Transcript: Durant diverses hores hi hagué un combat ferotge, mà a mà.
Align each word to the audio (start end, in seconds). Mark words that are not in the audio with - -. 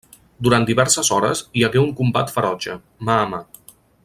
Durant 0.45 0.63
diverses 0.69 1.11
hores 1.17 1.43
hi 1.61 1.67
hagué 1.69 1.83
un 1.83 1.93
combat 2.03 2.35
ferotge, 2.39 2.79
mà 3.11 3.23
a 3.27 3.33
mà. 3.35 3.45